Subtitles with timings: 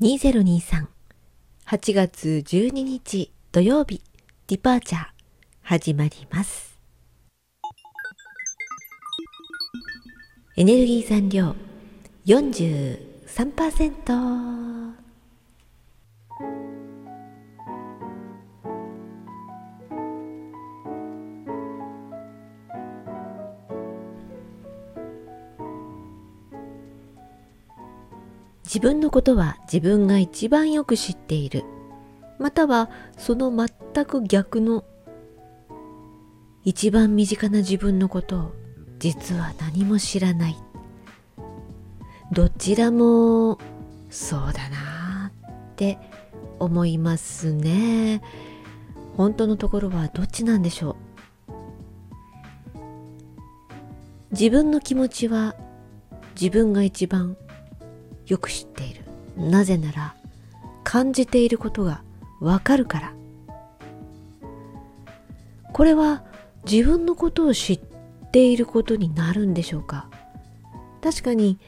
[0.00, 0.86] 2023
[1.66, 4.02] 8月12日土曜日。
[4.46, 5.02] ディパーチャー
[5.60, 6.80] 始まります。
[10.56, 11.54] エネルギー残量
[12.24, 14.79] 43%
[28.72, 31.64] 自分のことは自分が一番よく知っている。
[32.38, 32.88] または
[33.18, 34.84] その全く逆の
[36.62, 38.52] 一番身近な自分のことを
[39.00, 40.56] 実は何も知らない。
[42.30, 43.58] どちらも
[44.08, 45.32] そうだな
[45.72, 45.98] って
[46.60, 48.22] 思いますね。
[49.16, 50.96] 本当のところはどっちなんでしょう。
[54.30, 55.56] 自分の気持ちは
[56.40, 57.36] 自分が一番
[58.30, 59.02] よく知っている。
[59.36, 60.14] なぜなら
[60.84, 62.02] 感じていることが
[62.40, 63.12] わかるから。
[65.72, 66.22] これは
[66.70, 67.80] 自分のことを知っ
[68.32, 70.08] ていることになるんでしょうか？
[71.02, 71.58] 確かに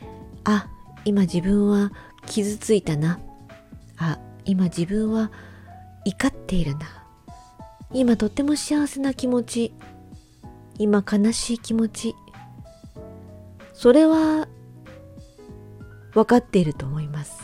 [0.44, 0.68] あ
[1.04, 1.90] 今自分は
[2.26, 3.18] 傷ついたな。
[3.96, 5.32] あ今自分は
[6.04, 6.86] 怒っているな。
[7.92, 9.74] 今とっても幸せな気持ち。
[10.78, 12.14] 今悲しい気持ち。
[13.72, 14.46] それは
[16.12, 17.40] 分かっていると思います。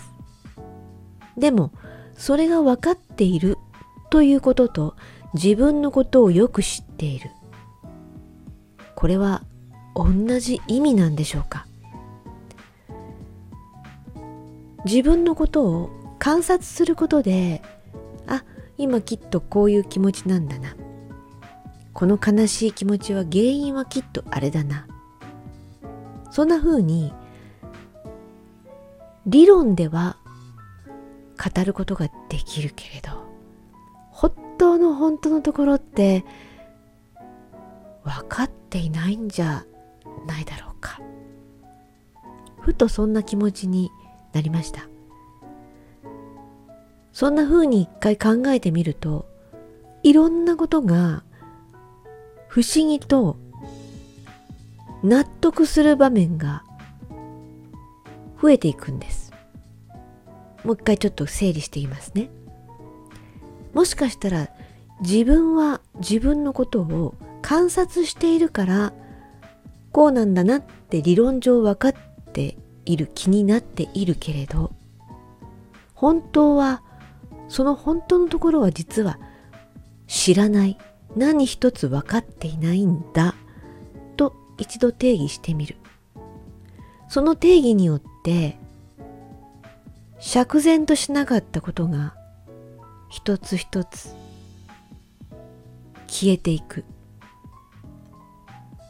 [1.37, 1.73] でも、
[2.17, 3.57] それが分かっている
[4.11, 4.97] ということと
[5.35, 7.31] 自分のことをよく知っている。
[8.95, 9.43] これは
[9.95, 11.67] 同じ意味なんでしょうか？
[14.85, 17.63] 自分のことを観察することで、
[18.27, 18.45] あ、
[18.77, 20.75] 今きっとこういう気持ちなんだな。
[21.93, 24.87] この悲しい気持ちは原因はきっとあれだな。
[26.31, 27.13] そんな風に
[29.29, 30.17] 理論では
[31.37, 33.11] 語ることができるけれど
[34.11, 36.25] 本当の本当のところって
[38.05, 39.67] 分かっていないんじゃ
[40.27, 40.99] ないだろうか。
[42.61, 43.91] ふとそんな気持ちに
[44.33, 44.89] なりました。
[47.13, 49.27] そんな風に一回考えてみると
[50.03, 51.23] いろんなことが
[52.49, 53.37] 不思議と
[55.03, 56.65] 納得する場面が
[58.41, 59.33] 増えていくんです。
[60.65, 62.31] もう一回ちょっと整理していますね。
[63.75, 64.49] もしかしたら
[65.01, 68.93] 自分は自分のことを観察しているから
[69.93, 71.95] こうなんだなって理論上分かっ
[72.33, 74.73] ている気になっているけれど
[75.95, 76.83] 本当は
[77.49, 79.19] その本当のところは実は
[80.07, 80.79] 知らない
[81.17, 83.35] 何一つ分かっていないんだ
[84.17, 85.77] と一度定義してみる
[87.09, 88.59] その定義によって
[90.19, 92.15] 釈然としなかったことが
[93.09, 94.15] 一つ一つ
[96.09, 96.85] 消えていく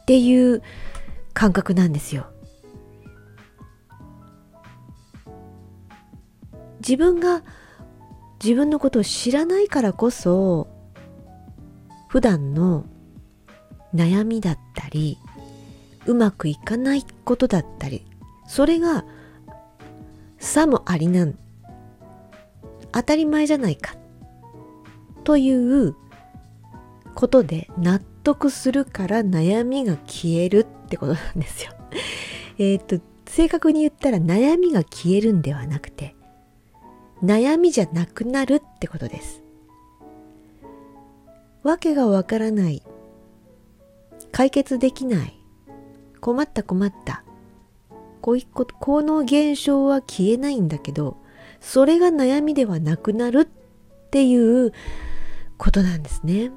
[0.01, 0.61] っていう
[1.33, 2.25] 感覚なんですよ。
[6.79, 7.43] 自分が
[8.43, 10.67] 自分のことを知らないからこそ
[12.07, 12.85] 普段の
[13.93, 15.17] 悩みだったり
[16.07, 18.05] うまくいかないことだったり
[18.47, 19.05] それが
[20.39, 21.37] さもありなん。
[22.91, 23.95] 当たり前じゃないか。
[25.23, 25.95] という
[27.13, 31.71] ことで納得するから悩みが消えるってことなんですよ。
[32.57, 36.15] えっと正確に言ったら悩みが消えるんではなくて
[37.23, 39.43] 悩みじゃなくなるってことです。
[41.63, 42.81] わけがわからない。
[44.31, 45.33] 解決できない。
[46.21, 47.23] 困った困った。
[48.21, 51.17] こういうこと、この現象は消えないんだけど、
[51.61, 54.73] それが悩みではなくなるっていう
[55.57, 56.51] ことなんですね。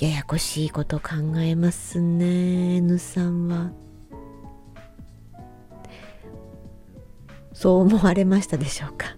[0.00, 3.70] ややこしいこと考えますね、N さんは。
[7.52, 9.16] そう思われましたでしょうか。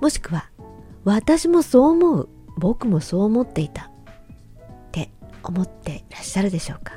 [0.00, 0.50] もしくは、
[1.04, 2.28] 私もそう思う、
[2.58, 3.90] 僕もそう思っていたっ
[4.90, 5.10] て
[5.42, 6.94] 思っていらっしゃるでしょうか。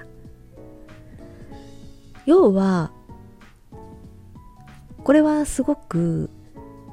[2.28, 2.92] 要は
[5.04, 6.30] これはすごく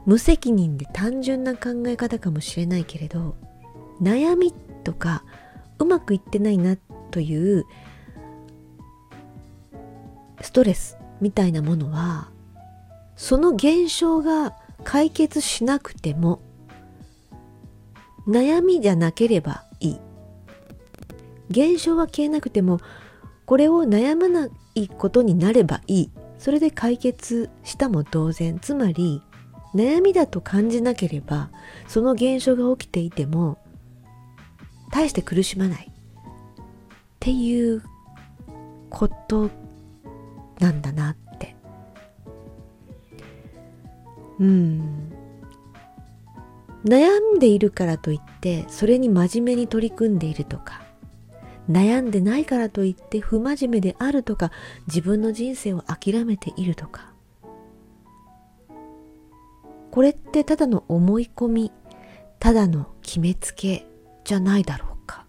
[0.06, 3.36] 無責任で単純な考え方かもしれないけれど
[4.00, 4.52] 悩み
[4.84, 5.25] とか
[5.78, 6.76] うまくいってないな
[7.10, 7.64] という
[10.40, 12.31] ストレスみたいなものは
[13.16, 14.54] その現象が
[14.84, 16.40] 解決しなくても
[18.28, 20.00] 悩みじゃなければいい。
[21.50, 22.81] 現象は消えなくても
[23.44, 26.10] これを悩まないことになればいい。
[26.38, 28.58] それで解決したも同然。
[28.58, 29.22] つまり
[29.74, 31.50] 悩みだと感じなければ
[31.88, 33.58] その現象が起きていても
[34.90, 35.90] 大して苦しまない。
[35.90, 36.64] っ
[37.18, 37.82] ていう
[38.90, 39.50] こと
[40.60, 41.56] なんだなって。
[44.38, 45.12] うん。
[46.84, 50.83] 悩んでいるからといってそれに真面目に取り組んでいるとか
[51.70, 54.50] 悩んでないからといって不真面目であるとか
[54.87, 57.12] 自分の人生を諦めているとか。
[59.90, 61.72] これってただの思い込み
[62.40, 63.87] ただの決めつけ
[64.25, 65.25] じゃないだろうか。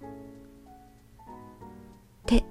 [1.21, 2.43] って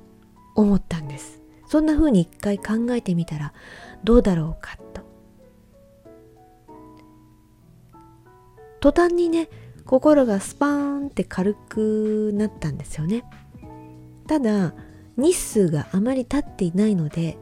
[0.54, 1.42] 思ったんです。
[1.66, 3.52] そんな風に一回考えてみたら
[4.04, 5.02] どうだろうかと。
[8.80, 9.48] 途端にね
[9.84, 13.24] 心がスパーンって軽くなったんですよね。
[14.26, 14.74] ただ
[15.16, 17.36] 日数があまり経っていないので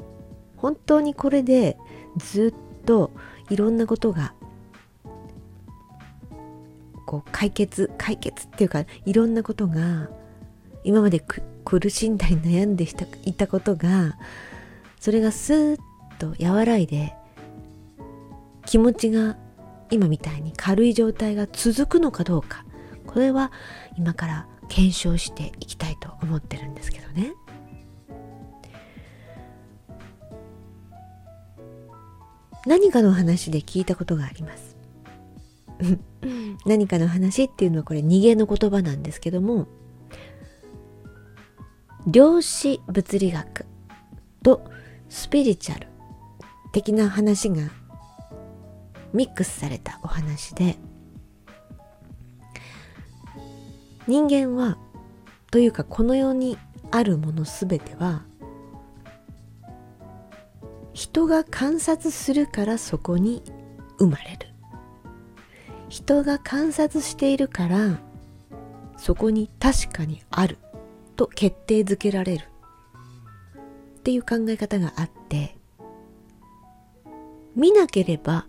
[0.57, 1.77] 本当にこれで
[2.17, 3.11] ずっと
[3.51, 4.35] いろんなことが
[7.07, 10.09] こう解決解決っていうかいろんなことが
[10.85, 11.21] 今まで
[11.65, 12.87] 苦しんだり悩んで
[13.25, 14.17] いたことが
[15.01, 15.81] それがスーッ
[16.19, 17.15] と和らいで
[18.67, 19.37] 気持ちが
[19.91, 22.65] 今みたいに軽い状態が続くのかどうか。
[23.07, 23.53] これは
[23.99, 27.35] 今から検証していきたいと思ってるんですけどね。
[32.67, 34.75] 何かの話で聞いたことがあります。
[36.65, 39.67] 何かの話っていうのはこれ逃げの言葉なんですけども
[42.07, 43.67] 量子物理学
[44.45, 44.65] と
[45.09, 45.89] スピリチュアル
[46.73, 47.71] 的な話が
[49.13, 50.79] ミックスされたお話で
[54.07, 54.79] 人間は
[55.51, 56.59] というかこの世に
[56.91, 58.25] あるものすべては
[60.93, 63.43] 人が観察するからそこに
[63.99, 64.49] 生まれる。
[65.89, 68.01] 人が観察しているから
[68.97, 70.59] そこに確かにある。
[71.17, 72.45] と決定づけられる。
[73.99, 75.57] っていう考え方があって
[77.55, 78.47] 見なければ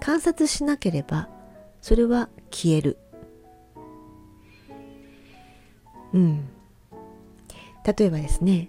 [0.00, 1.28] 観察しなければ
[1.82, 2.98] それは消える。
[6.14, 8.68] 例えばですね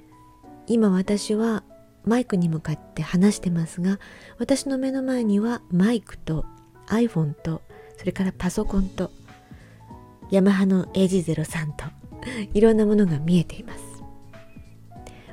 [0.67, 1.63] 今私は
[2.03, 3.99] マイクに向かって話してますが
[4.39, 6.45] 私の目の前にはマイクと
[6.87, 7.61] iPhone と
[7.97, 9.11] それからパソコンと
[10.31, 11.85] ヤマハの AG03 と
[12.53, 13.83] いろんなものが見えています。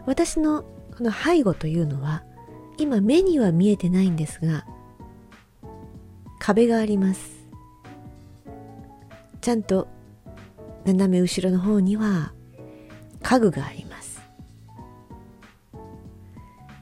[0.04, 0.64] 私の
[0.96, 2.22] この背後というのは
[2.76, 4.66] 今目には見えてないんですが
[6.38, 7.46] 壁があります。
[9.40, 9.88] ちゃんと
[10.84, 12.32] 斜め後ろの方には
[13.22, 14.20] 家具があります。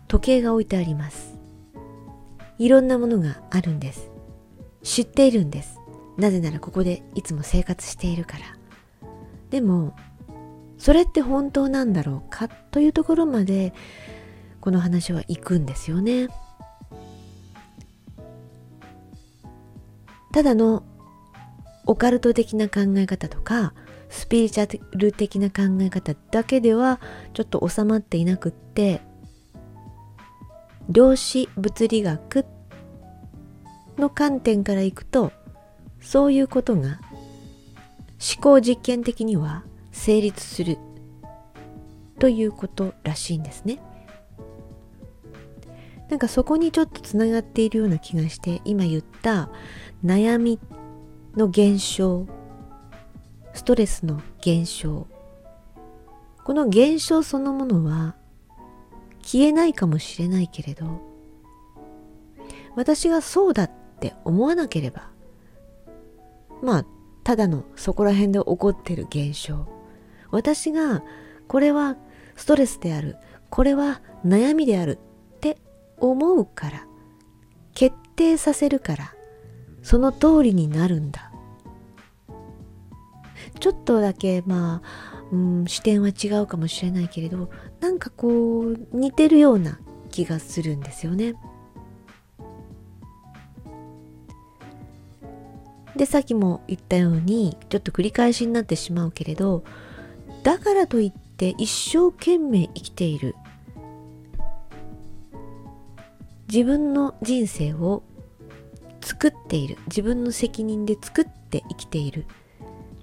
[0.08, 1.38] 時計が置いてあります。
[2.58, 4.10] いろんなものがあるんです。
[4.82, 5.78] 知っているんです。
[6.16, 8.44] なぜならここでいつも生活しているから。
[9.50, 9.94] でも
[10.78, 13.74] それって本当なんだろうかというところまで
[14.60, 16.28] この話は行くんですよね。
[20.32, 20.84] ただの
[21.86, 23.74] オカルト的な考え方とか
[24.10, 27.00] スピリチュアル的な考え方だけでは
[27.32, 29.00] ちょっと収まっていなくって
[30.88, 32.44] 量子物理学
[33.96, 35.32] の観点からいくと
[36.00, 37.00] そういうことが
[38.34, 40.78] 思考実験的には成立する
[42.18, 43.80] ということらしいんですね。
[46.10, 49.48] なんかそこにちょっとつながっているような気がして今言った
[50.04, 50.58] 悩み
[51.36, 52.26] の減少
[53.54, 55.06] ストレスの減少。
[56.44, 58.16] この減少そのものは
[59.22, 61.00] 消えないかもしれないけれど
[62.74, 65.10] 私がそうだって思わなければ
[66.62, 66.86] まあ
[67.22, 69.68] ただのそこら辺で起こってる現象
[70.30, 71.04] 私が
[71.46, 71.96] これは
[72.36, 73.16] ストレスである
[73.50, 74.98] これは悩みである
[75.36, 75.58] って
[75.98, 76.86] 思うから
[77.74, 79.14] 決定させるから
[79.82, 81.29] その通りになるんだ。
[83.60, 87.50] ちょっとだけまあ、うん、視点は違うかもしれないけれど
[87.80, 89.78] なんかこう似てるような
[90.10, 91.34] 気がするんですよね。
[95.96, 99.64] でさっきも言ったようにちょっと繰り返しになってしまうけれど
[100.42, 103.34] だからといって一生懸命生きている
[106.50, 108.02] 自分の人生を
[109.02, 112.24] 作っている自分の責任で作って生きている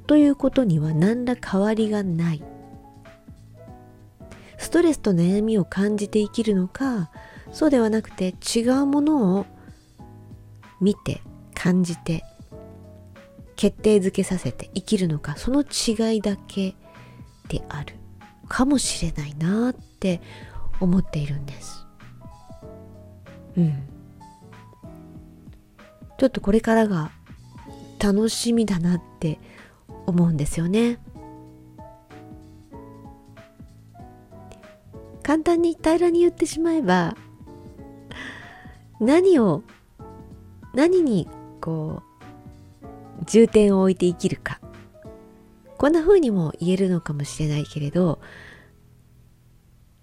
[0.07, 2.43] ということには何ら変わりがない。
[4.57, 7.11] ストレスと悩みを感じて生きるのか
[7.51, 9.45] そうではなくて違うものを
[10.81, 11.21] 見て
[11.53, 12.23] 感じて
[13.55, 16.75] 決定づけさせて生きるのかその違いだけ
[17.49, 17.95] である。
[18.47, 20.21] かもしれないなって
[20.79, 21.85] 思っているんです。
[23.57, 23.89] うん。
[26.17, 27.11] ちょっとこれからが
[27.99, 29.39] 楽しみだなって
[30.07, 30.97] 思うんですよね
[35.21, 37.15] 簡単に平らに言ってしまえば
[38.99, 39.61] 何を
[40.73, 41.27] 何に
[41.61, 42.01] こ
[42.81, 44.59] う重点を置いて生きるか
[45.77, 48.19] こんな風にも言えるのかもしれないけれど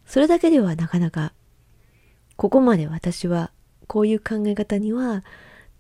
[0.07, 1.33] それだけではなかなか
[2.37, 3.51] ここまで私は
[3.87, 5.25] こういう考え方には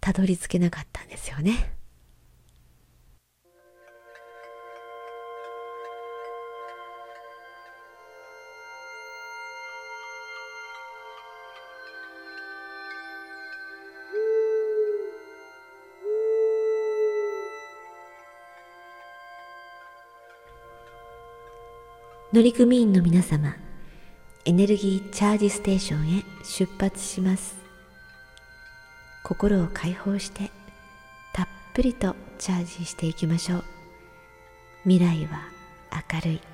[0.00, 1.72] たどり着けなかったんですよね。
[22.34, 23.54] 乗組員の皆様
[24.44, 27.54] エネルギーチャージステーションへ出発します。
[29.22, 30.50] 心を解放して
[31.32, 33.64] たっぷりとチャージしていきましょう。
[34.82, 35.42] 未来は
[36.12, 36.53] 明るい。